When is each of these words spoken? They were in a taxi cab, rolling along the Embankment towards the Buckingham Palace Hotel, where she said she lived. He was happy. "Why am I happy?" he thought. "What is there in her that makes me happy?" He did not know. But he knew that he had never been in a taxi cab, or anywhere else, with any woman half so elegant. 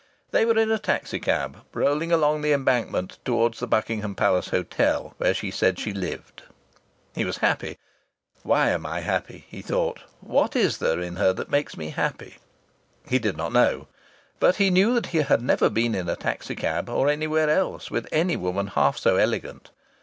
They 0.31 0.45
were 0.45 0.57
in 0.57 0.71
a 0.71 0.79
taxi 0.79 1.19
cab, 1.19 1.57
rolling 1.75 2.11
along 2.11 2.41
the 2.41 2.53
Embankment 2.53 3.19
towards 3.23 3.59
the 3.59 3.67
Buckingham 3.67 4.15
Palace 4.15 4.49
Hotel, 4.49 5.13
where 5.17 5.35
she 5.35 5.51
said 5.51 5.77
she 5.77 5.93
lived. 5.93 6.41
He 7.13 7.23
was 7.23 7.37
happy. 7.37 7.77
"Why 8.41 8.69
am 8.69 8.83
I 8.83 9.01
happy?" 9.01 9.45
he 9.47 9.61
thought. 9.61 9.99
"What 10.19 10.55
is 10.55 10.79
there 10.79 10.99
in 10.99 11.17
her 11.17 11.33
that 11.33 11.51
makes 11.51 11.77
me 11.77 11.89
happy?" 11.91 12.37
He 13.07 13.19
did 13.19 13.37
not 13.37 13.53
know. 13.53 13.87
But 14.39 14.55
he 14.55 14.71
knew 14.71 14.95
that 14.95 15.05
he 15.11 15.19
had 15.19 15.43
never 15.43 15.69
been 15.69 15.93
in 15.93 16.09
a 16.09 16.15
taxi 16.15 16.55
cab, 16.55 16.89
or 16.89 17.07
anywhere 17.07 17.47
else, 17.51 17.91
with 17.91 18.07
any 18.11 18.35
woman 18.35 18.65
half 18.73 18.97
so 18.97 19.17
elegant. 19.17 19.69